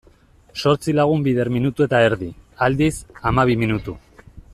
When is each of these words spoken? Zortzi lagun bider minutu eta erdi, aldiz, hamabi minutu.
Zortzi 0.61 0.95
lagun 0.99 1.21
bider 1.27 1.51
minutu 1.57 1.85
eta 1.87 2.01
erdi, 2.07 2.31
aldiz, 2.69 2.91
hamabi 3.29 3.59
minutu. 3.67 3.95